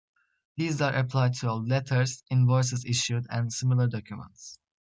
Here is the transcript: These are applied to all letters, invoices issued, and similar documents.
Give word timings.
These 0.57 0.81
are 0.81 0.95
applied 0.95 1.35
to 1.35 1.49
all 1.49 1.63
letters, 1.63 2.23
invoices 2.31 2.85
issued, 2.85 3.27
and 3.29 3.53
similar 3.53 3.85
documents. 3.85 4.57